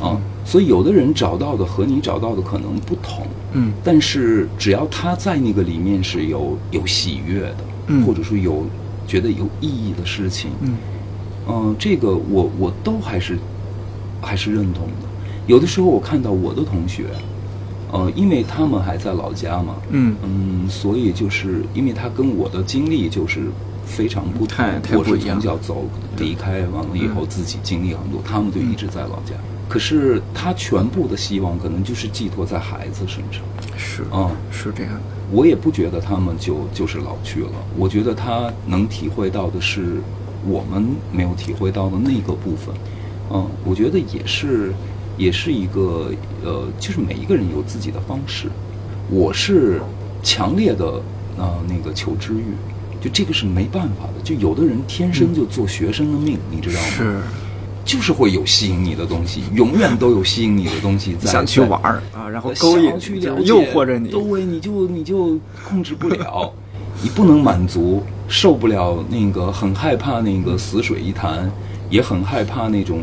[0.00, 7.56] 啊，所以有的人找到的和你找到的可能不同，嗯但是只要他在那个里面是有有喜悦的，
[7.88, 8.66] 嗯或者说有
[9.06, 10.76] 觉得有意义的事情，嗯
[11.48, 13.38] 嗯，这个我我都还是
[14.20, 15.08] 还是认同的。
[15.46, 17.04] 有的时候我看到我的同学，
[17.90, 23.50] 呃，因为他们还在老家嘛，嗯嗯，所以就是因为他跟我的经历就是
[23.84, 25.84] 非常不同太，太我是从小走
[26.18, 29.34] 离开完了以后自己经历很多，他们就一直在老家。
[29.68, 33.42] 可是他全部的希望可能就是寄托在孩子身上，
[33.76, 35.00] 是啊是这样的。
[35.30, 40.00] 我也不觉得他们就就是老去了，我觉得他能体会到的是
[40.46, 42.74] 我们没有体会到的那个部分，
[43.30, 44.72] 嗯，我觉得也是
[45.18, 46.10] 也是一个
[46.44, 48.48] 呃，就是每一个人有自己的方式，
[49.10, 49.80] 我是
[50.22, 51.02] 强烈的
[51.36, 52.54] 呃那个求知欲，
[53.00, 56.86] 就这个是没办法的，就有的人天生就做学生的命，你知道吗？
[56.88, 57.20] 是
[57.84, 64.10] 就是会有吸引你的东西，永远都有吸引你的东西在想去玩儿啊，然后想勾引要去就是了解诱惑着你。
[64.10, 66.52] 对，你就你就控制不了，
[67.02, 71.50] 你不能满足，受不了那个，很害怕那个死水一潭，
[71.88, 73.00] 也很害怕那种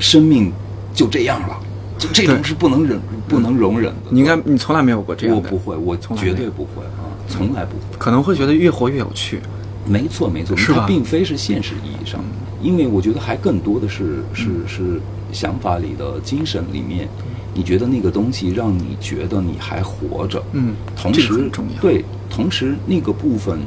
[0.00, 0.52] 生命
[0.94, 1.58] 就这样了，
[1.98, 4.10] 就这种是不能忍、不能容忍的。
[4.10, 7.82] 你应该你从来没有过这样的，我不会，我绝对不会啊，从来不会。
[7.98, 9.40] 可能会觉得越活越有趣。
[9.86, 10.80] 没错，没错，是吧？
[10.80, 12.20] 它并非是现实意义上。
[12.20, 12.26] 的，
[12.62, 15.00] 因为我觉得还更多的是是是
[15.32, 17.08] 想法里的精神里面，
[17.54, 20.74] 你觉得那个东西让你觉得你还活着，嗯
[21.12, 21.80] 这个同时重要。
[21.80, 23.58] 对，同时那个部分，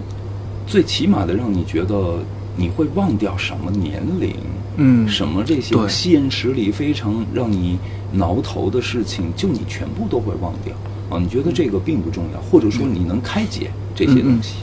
[0.68, 2.20] 最起码的让你觉得
[2.56, 4.36] 你会忘掉什么年龄，
[4.78, 7.78] 嗯什么这些对现实里非常让你
[8.12, 10.74] 挠头的事情，就你全部都会忘掉
[11.10, 11.20] 啊！
[11.20, 14.56] 你觉得这个并不重要，或者说你能开解这些东西。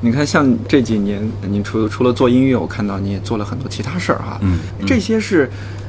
[0.00, 4.38] 你看，像这几年，您除除了做音乐，我看到你也做了很多其他事儿哈。
[4.42, 5.48] 嗯嗯这些是，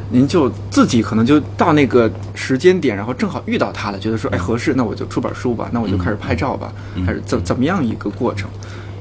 [0.09, 8.49] 您就自己可能就到那个时间点，然后正好遇到他了，觉得说哎合适，那我就出本书吧，那我就开始拍照吧，嗯还是怎怎么样一个过程？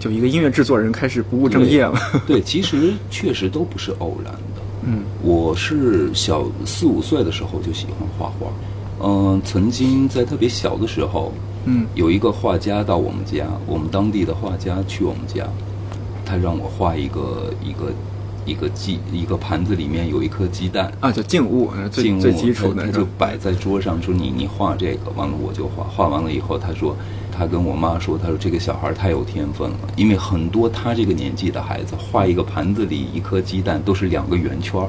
[0.00, 1.98] 就一个音乐制作人开始不务正业了。
[2.26, 4.53] 对，其实确实都不是偶然的。
[4.86, 5.02] 嗯。
[5.22, 8.52] 我是小四五岁的时候就喜欢画画，
[9.02, 11.32] 嗯、曾经在特别小的时候，
[11.64, 11.86] 嗯。
[11.94, 15.46] 有一个画家到我们家，我们当地的画家去我们家，
[16.24, 17.92] 他让我画一个一个
[18.46, 26.94] 一个鸡一个盘子里面有一颗鸡蛋，啊，叫静物，静物最基础的他他就摆在桌上，说你你画这个，完了我就画，画完了以后，他说
[27.36, 34.88] 他跟我妈说，他说这个小孩太有天分了，因为很多他这个年纪的孩子画一个盘子里一颗鸡蛋都是两个圆圈儿，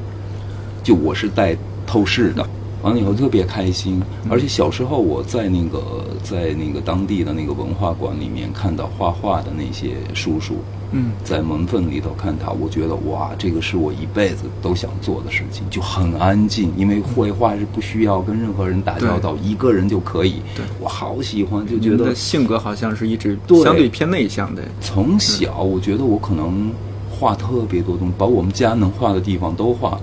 [0.84, 2.48] 就我是带透视的。
[2.86, 10.58] 完了以后特别开心，而且小时候我在那个在那个当地的那个文化馆里面看到画画的那些叔叔，
[10.92, 20.36] 嗯在门缝里头看他，我觉得哇，这个是我一辈子都想做的事情，就很安静，因为绘画是不需要跟任何人打交道，一个人就可以。
[20.56, 24.62] 对我好喜欢，就觉得性格好像是一直相对偏内向的。
[24.80, 26.70] 从小我觉得我可能
[27.10, 30.02] 画特别多东西，把我们家能画的地方都画了。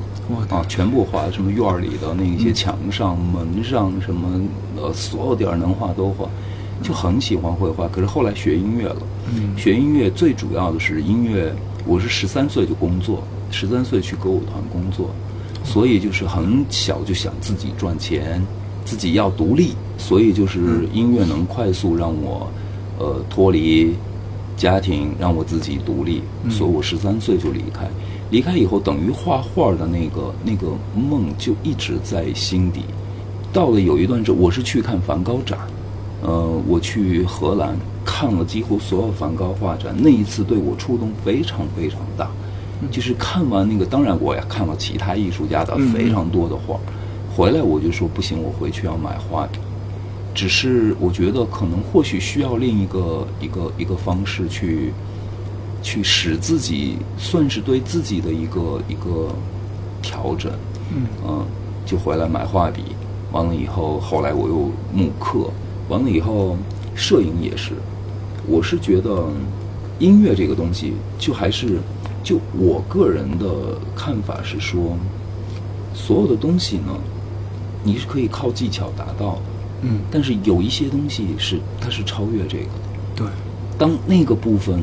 [0.48, 2.38] 啊，全部画，什么院儿里的那嗯。
[2.38, 4.40] 些墙上、门上，什么
[4.76, 6.28] 呃，所有地儿能画都画，
[6.82, 7.86] 就很喜欢绘画。
[7.88, 8.96] 可是后来学音乐了，
[9.34, 9.56] 嗯。
[9.56, 11.52] 学音乐最主要的是音乐，
[11.86, 15.10] 我是十三岁就工作，十三岁去歌舞团工作，
[15.64, 18.40] 所以就是很小就想自己赚钱，
[18.84, 22.50] 自己要独立，所以就是音乐能快速让我
[22.98, 23.94] 呃脱离
[24.56, 27.86] 家庭，让我自己独立，所以我十三岁就离开。
[28.32, 32.80] 离开以后，等于画画的那个那个梦就一直在心底。
[33.52, 35.58] 到了有一段时，我是去看梵高展，
[36.22, 42.30] 呃，我去荷兰看了几乎所有梵高画展，那一次对我触动非常非常大。
[42.90, 46.80] 就是看完那个，当然我也看了其他艺术家的非常多的画，
[47.36, 49.58] 回来我就说不行，我回去要买画笔。
[50.34, 54.90] 只是我觉得可能或许需要另一个一个一个方式去
[55.82, 59.34] 去使自己算是对自己的一个一个
[60.00, 60.52] 调整，
[60.94, 61.06] 嗯。
[61.26, 61.44] 嗯，
[61.84, 62.82] 就回来买画笔，
[63.32, 65.50] 完了以后，后来我又慕课，
[65.88, 66.56] 完了以后，
[66.94, 67.72] 摄影也是，
[68.46, 69.26] 我是觉得
[69.98, 71.80] 音乐这个东西，就还是
[72.22, 74.96] 就我个人的看法是说，
[75.92, 76.96] 所有的东西呢，
[77.82, 79.42] 你是可以靠技巧达到的，
[79.82, 82.70] 嗯，但是有一些东西是它是超越这个的。
[83.16, 83.26] 对，
[83.76, 84.80] 当那个部分，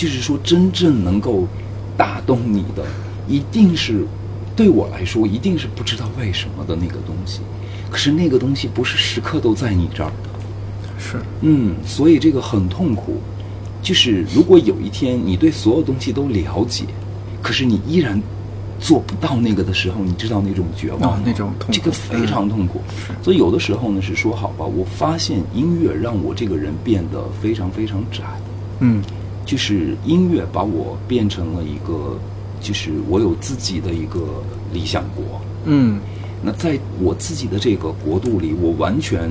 [0.00, 1.46] 就是说真正能够
[1.94, 2.82] 打动你的，
[3.28, 4.06] 一定是
[4.56, 7.40] 对我来说，一定是不知道为什么的那个东西。
[7.90, 10.30] 可是那个东西不是时刻都在你这儿的，
[10.98, 13.20] 是，嗯，所以这个很痛苦。
[13.82, 16.84] 就是如果有一天你对所有东西都了解，
[17.42, 18.18] 可是你依然
[18.78, 22.80] 做不到那个的时候，你知道那种绝望那种痛苦这个非常痛苦。
[23.22, 28.22] 所以有的时候呢是说好吧，我发现音乐让我这个人变得非常非常窄，
[28.78, 29.02] 嗯
[29.50, 32.16] 就是音乐把我变成了一个，
[32.60, 34.20] 就是我有自己的一个
[34.72, 35.24] 理想国。
[35.64, 35.98] 嗯
[36.40, 39.28] 那在我自己的这个国度里，我完全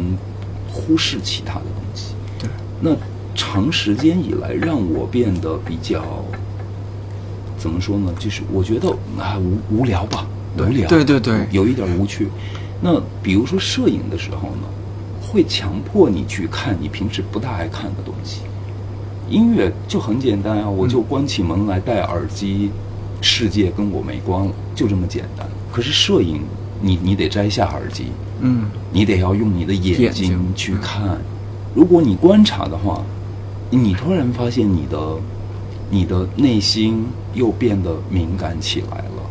[0.70, 2.16] 忽视其他的东西。
[2.38, 2.50] 对，
[2.82, 2.94] 那
[3.34, 6.04] 长时间以来，让我变得比较
[7.58, 8.14] 怎么说呢？
[8.20, 10.28] 就是我觉得啊无无聊吧，
[10.58, 12.28] 无聊，对对对有一点无趣。
[12.82, 14.68] 那比如说摄影的时候呢，
[15.22, 18.42] 会强迫你去看你平时不大爱看的东西。
[19.30, 22.72] 音乐就很简单啊，我就关起门来戴耳机，
[23.22, 25.48] 世界跟我没关了，就这么简单。
[25.72, 26.42] 可是摄影，
[26.82, 28.06] 你你得摘下耳机，
[28.42, 31.18] 嗯你得要用你的眼睛去看。
[31.76, 33.04] 如果你观察的话，
[33.70, 35.18] 你突然发现你的
[35.92, 39.24] 你的内心又变得敏感起来了，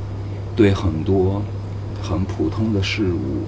[0.55, 1.43] 对很多
[2.01, 3.43] 很普通的事物，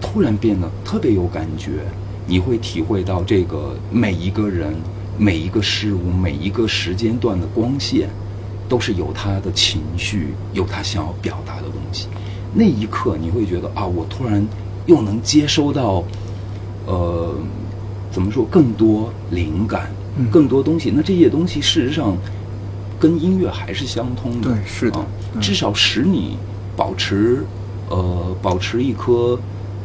[0.00, 1.80] 突然变得特别有感觉。
[2.28, 4.74] 你会体会到这个每一个人、
[5.18, 8.08] 每一个事物、每一个时间段的光线，
[8.68, 12.08] 都是有他的情绪，有他想要表达的东西。
[12.54, 14.46] 那一刻，你会觉得啊，我突然
[14.86, 16.02] 又能接收到，
[16.86, 17.34] 呃，
[18.10, 20.92] 怎么说，更多灵感，嗯更多东西。
[20.94, 22.16] 那这些东西事实上
[22.98, 25.04] 跟音乐还是相通的，对是的
[25.40, 26.36] 至少使你
[26.76, 27.44] 保持，
[27.88, 29.38] 呃，保持一颗。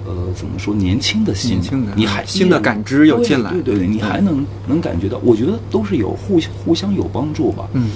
[0.05, 0.73] 呃，怎么说？
[0.73, 7.67] 年轻的心，年轻的你还新的感知又进来对对对，你还能能感觉到，我觉得都是有互互相有帮助吧。
[7.73, 7.89] 嗯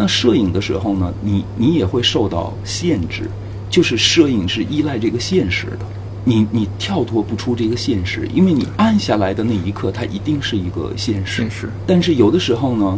[0.00, 3.28] 那摄影的时候呢，你你也会受到限制，
[3.68, 5.80] 就是摄影是依赖这个现实的，
[6.24, 11.42] 你你跳脱不出这个现实，因为你按下来的那一刻，它一定是一个现实。
[11.42, 12.96] 现实但是有的时候呢，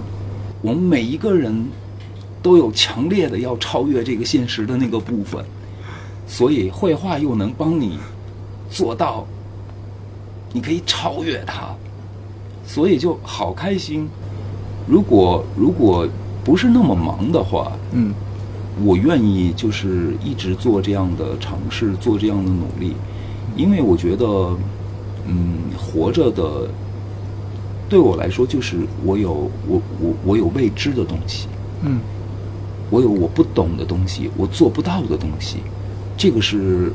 [0.60, 1.64] 我们每一个人
[2.42, 5.42] 都有强烈的要超越这个现实的那个部分，
[6.26, 7.98] 所以绘画又能帮你
[8.70, 9.26] 做到，
[10.52, 11.74] 你可以超越他，
[12.64, 14.08] 所以就好开心。
[14.86, 16.08] 如果如果
[16.44, 18.14] 不是那么忙的话，嗯。
[18.82, 22.94] 我愿意就是一直做这样的尝试，做这样的努力，
[23.54, 24.24] 因为我觉得，
[25.26, 26.70] 嗯，活着的
[27.90, 31.48] 对我来说就是我有我我我有未知的东西，
[31.82, 32.00] 嗯。
[32.90, 35.58] 我有我不懂的东西，我做不到的东西，
[36.16, 36.92] 这个是，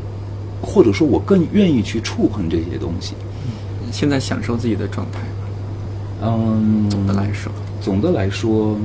[0.65, 3.13] 或者说我更愿意去触碰这些东西。
[3.91, 5.47] 现在享受自己的状态吧。
[6.23, 8.77] 嗯，总的来说，总的来说，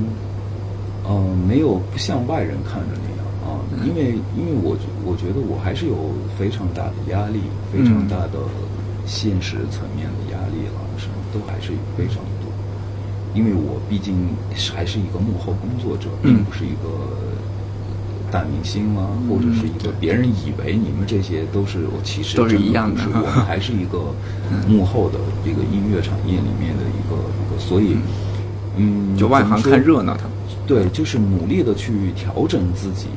[1.03, 5.95] 呃，没有不像外人看着那样啊，因为因为我觉我觉得我还是有
[6.37, 7.41] 非常大的压力，
[7.73, 8.39] 非常大的
[9.05, 12.51] 现实层面的压力了，什么都还是非常多。
[13.33, 14.29] 因为我毕竟
[14.75, 16.87] 还是一个幕后工作者，嗯并不是一个
[18.31, 23.01] 大明星啊，或者是一个别人以为你们这些都是我其实都是一样的。
[23.13, 24.13] 我们还是一个
[24.67, 27.97] 幕后的这个音乐产业里面的一个一个，所以
[28.77, 30.31] 嗯，就外行看热闹，他们。
[30.65, 33.07] 对，就是努力的去调整自己，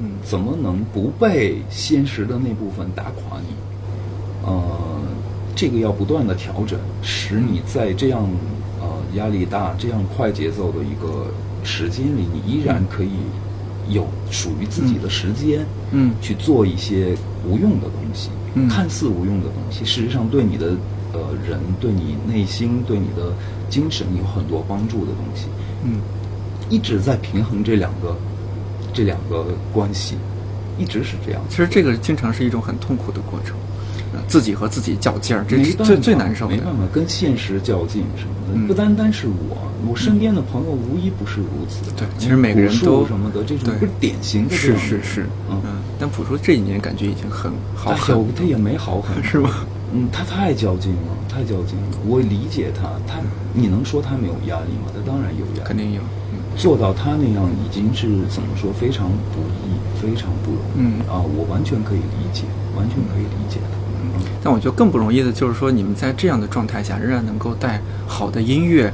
[0.00, 0.12] 嗯。
[0.24, 3.54] 怎么能不被现实的那部分打垮你？
[4.46, 4.62] 呃，
[5.54, 8.26] 这个要不断的调整，使你在这样
[8.80, 11.26] 呃压力大、这样快节奏的一个
[11.62, 13.10] 时间里，你依然可以
[13.88, 17.16] 有属于自己的时间，嗯去做一些
[17.46, 20.76] 无用的东西，嗯看似无用的东西，事实上对你的
[21.12, 23.32] 呃人、对你内心、对你的
[23.68, 25.46] 精神有很多帮助的东西。
[25.84, 26.00] 嗯
[26.70, 28.16] 一直在平衡这两个
[28.94, 30.16] 这两个关系，
[30.78, 31.42] 一直是这样。
[31.50, 33.71] 其实这个经常是一种很痛苦的过程，呃
[34.28, 36.60] 自己和自己较劲儿，这是最最难受的没。
[36.60, 38.52] 办法跟现实较劲什么的。
[38.54, 39.56] 嗯不单单是我，
[39.88, 41.90] 我身边的朋友无一不是如此。
[41.96, 49.50] 对其实每个人都什么的，这种对不是典型的是是是，嗯，嗯，但朴树这几年感觉已经很好他很他也没好很 是吗？
[49.94, 51.98] 嗯，他太较劲了，太较劲了。
[52.06, 53.20] 我理解他，他
[53.54, 54.92] 你能说他没有压力吗？
[54.94, 56.00] 他当然有压力，肯定有，
[56.32, 60.76] 嗯做到他那样已经是怎么说非常不易，非常不容易。
[60.76, 62.44] 嗯啊，我完全可以理解，
[62.76, 63.81] 完全可以理解他。
[64.42, 68.92] 嗯，但我觉得更不容易的就是说，你们在这样的状态下，仍然能够带好的音乐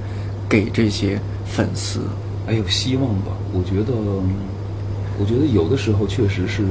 [0.49, 2.01] 给这些粉丝。
[2.46, 3.32] 还有希望吧。
[3.53, 3.92] 我觉得，
[5.18, 6.62] 我觉得有的时候确实是，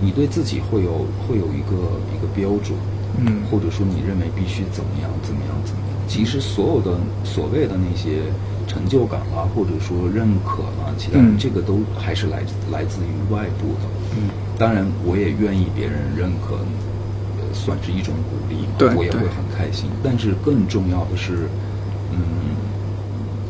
[0.00, 2.78] 你对自己会有会有一个一个标准，
[3.18, 5.96] 嗯或者说你认为必须怎么样怎么样怎么样。
[6.08, 8.22] 其实所有的所谓的那些
[8.66, 13.88] 成就感啊，或者说认可啊，其他人嗯这个都还是来来自于外部的。
[14.16, 14.28] 嗯，
[14.58, 16.64] 当然，我也愿意别人认可，呃
[17.52, 19.90] 算是一种鼓励嘛，对我也会很开心。
[20.02, 21.48] 但是更重要的是，
[22.12, 22.20] 嗯，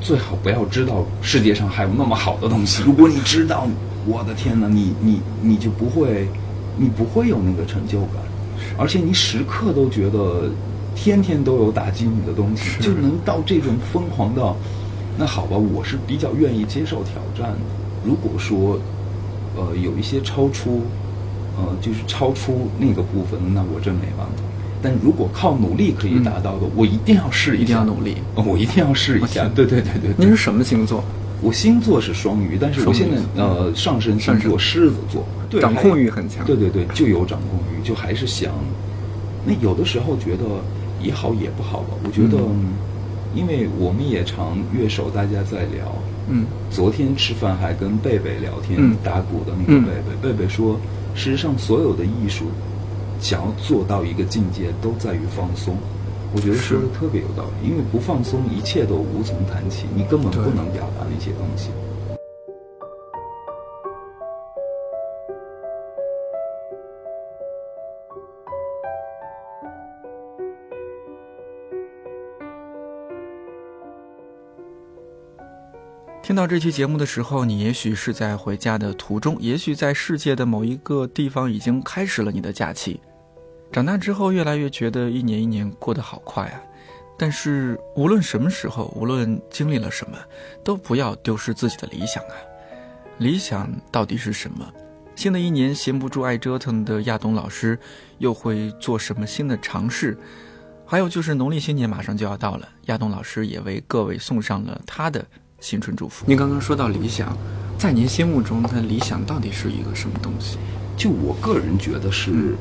[0.01, 2.83] 最好不要知道世界上还有那么好的东西。
[2.83, 3.67] 如果你知道，
[4.07, 6.27] 我的天呐，你你你就不会，
[6.77, 8.17] 你不会有那个成就感，
[8.79, 10.51] 而且你时刻都觉得
[10.95, 14.57] 天天都有打击你的东西，就能到这种疯狂到，
[15.19, 17.59] 那好吧，我是比较愿意接受挑战的。
[18.05, 18.79] 如果说，
[19.57, 20.81] 呃，有一些超出，
[21.57, 24.43] 呃，就是超出那个部分，那我真没办法。
[24.83, 29.47] 但如果靠努力可以达到的，我一定要试一下，一定要努力呃我一定要试一下。
[29.55, 30.15] 对对对对对。
[30.17, 31.05] 您是什么星座？
[31.43, 38.53] 我星座是双鱼，但是我现在呃上升星座狮子座，对掌控欲很强对对对，就有掌控欲，就还是想，
[39.47, 40.45] 那有的时候觉得
[41.03, 41.95] 也好也不好吧。
[42.05, 42.73] 我觉得，嗯
[43.35, 45.95] 因为我们也常乐手大家在聊，
[46.29, 49.93] 嗯昨天吃饭还跟贝贝聊天，嗯打鼓的那嗯个贝
[50.23, 50.79] 贝，贝贝说，
[51.15, 52.47] 事实上所有的艺术，
[53.21, 55.77] 想要做到一个境界，都在于放松。
[56.33, 61.71] 我觉得说的特别有道理，因为不放松，一切都无从谈起，你根本不能表达那些东西。
[76.31, 83.01] 听到这期节目的时候，你也许是在回家的途中，也许在世界的某一个地方已经开始了你的假期。
[83.73, 86.63] 长大之后，越来越觉得一年一年过得好快啊。
[87.19, 90.17] 但是无论什么时候，无论经历了什么，
[90.63, 92.35] 都不要丢失自己的理想啊！
[93.19, 94.73] 理想到底是什么？
[95.17, 97.77] 新的一年，闲不住爱折腾的亚东老师
[98.19, 100.17] 又会做什么新的尝试？
[100.87, 105.27] 还有就是农历新年马上就要到了，亚东老师也为各位送上了他的
[105.61, 106.25] 新春祝福。
[106.27, 107.37] 您刚刚说到理想，
[107.79, 110.57] 在您心目中的理想到底是一个什么东西？
[110.97, 112.55] 就我个人觉得是，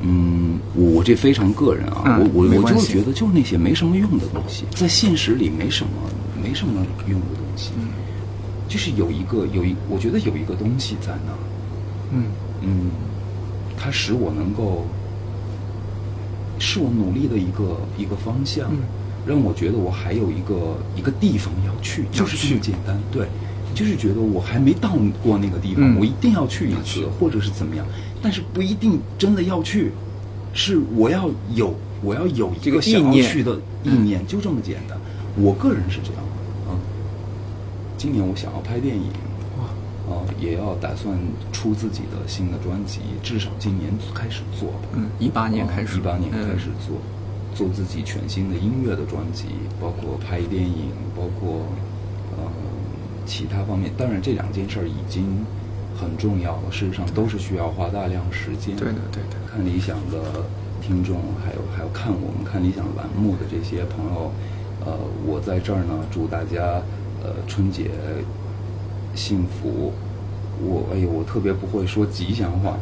[0.00, 5.90] 嗯，我我这非常个人啊，嗯我我我就是觉得就是那些没什么用的东西，在现实里没什么
[6.42, 7.88] 没什么用的东西，嗯。
[8.66, 11.32] 就是有一个有一，我觉得有一个东西在那，
[12.12, 12.24] 嗯。
[12.62, 12.90] 嗯，
[13.76, 14.86] 它使我能够，
[16.58, 18.78] 是我努力的一个一个方向，嗯
[19.26, 22.98] 让我觉得我还有一个一个地方要去，就是这么简单。
[23.10, 23.26] 对，
[23.74, 27.86] 就是觉得我还没到过那个地方，嗯我一定要去一次，或者是怎么样，
[28.22, 29.92] 但是不一定真的要去，
[30.52, 34.98] 是我要有我要有一个个想要去的意念，就这么简单。
[35.36, 36.78] 我个人是这样的，嗯，
[37.96, 39.04] 今年我想要拍电影，
[39.58, 41.18] 哇，啊，也要打算
[41.50, 44.88] 出自己的新的专辑，至少今年开始做吧。
[44.94, 46.98] 嗯，一八年开始，一八年嗯开始做，
[47.54, 49.46] 做自己全新的音乐的专辑，
[49.80, 51.66] 包括拍电影，包括
[52.36, 52.44] 呃
[53.24, 53.90] 其他方面。
[53.96, 55.24] 当然，这两件事儿已经
[55.98, 58.74] 很重要了，事实上都是需要花大量时间。
[58.76, 60.44] 对的，对的，看理想的
[60.82, 64.32] 听众，还有还有看我们看理想栏目的这些朋友，
[64.84, 66.82] 呃，我在这儿呢，祝大家
[67.22, 67.90] 呃春节
[69.14, 69.92] 幸福。
[70.62, 72.76] 我哎呦，我特别不会说吉祥话，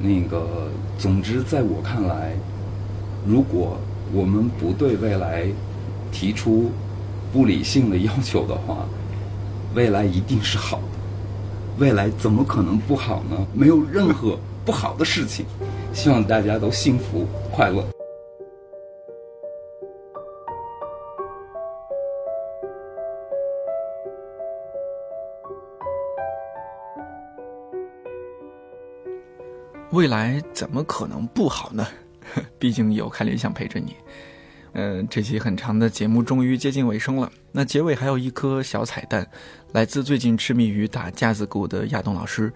[0.00, 0.68] 那个，
[0.98, 2.34] 总之在我看来，
[3.24, 3.78] 如果
[4.12, 5.46] 我们不对未来
[6.10, 6.70] 提出
[7.32, 8.86] 不理性的要求的话，
[9.74, 10.84] 未来一定是好的。
[11.78, 13.46] 未来怎么可能不好呢？
[13.54, 15.46] 没有任何不好的事情。
[15.94, 17.84] 希望大家都幸福快乐。
[29.90, 31.86] 未来怎么可能不好呢？
[32.58, 33.96] 毕竟有看理想陪着你。
[34.74, 37.30] 嗯，这期很长的节目终于接近尾声了。
[37.52, 39.28] 那结尾还有一颗小彩蛋，
[39.72, 42.50] 来自最近痴迷于打架子鼓的亚东老师，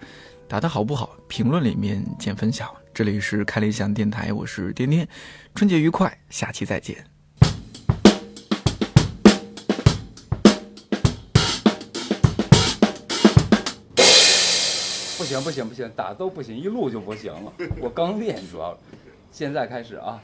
[0.47, 1.15] 打得好不好？
[1.27, 2.75] 评论里面见分晓。
[2.91, 5.07] 这里是开理想电台，我是颠颠，
[5.53, 6.97] 春节愉快，下期再见。
[15.19, 17.53] 不行不行不行，打都不行，一录就不行了。
[17.79, 18.75] 我刚练，主要
[19.31, 20.21] 现在开始啊。